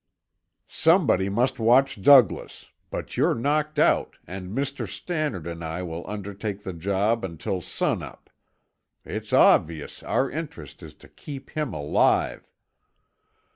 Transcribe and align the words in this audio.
"Somebody 0.67 1.29
must 1.29 1.59
watch 1.59 2.01
Douglas, 2.01 2.71
but 2.89 3.17
you're 3.17 3.35
knocked 3.35 3.77
out 3.77 4.15
and 4.25 4.49
Mr. 4.49 4.87
Stannard 4.87 5.45
and 5.45 5.63
I 5.63 5.83
will 5.83 6.09
undertake 6.09 6.63
the 6.63 6.73
job 6.73 7.23
until 7.23 7.61
sun 7.61 8.01
up. 8.01 8.31
It's 9.05 9.31
obvious 9.31 10.01
our 10.01 10.27
interest 10.31 10.81
is 10.81 10.95
to 10.95 11.07
keep 11.07 11.51
him 11.51 11.71
alive." 11.71 12.51